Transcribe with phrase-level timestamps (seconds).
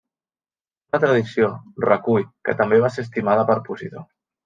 [0.91, 1.51] Una tradició
[1.87, 4.09] recull que també va ser estimada per Posidó.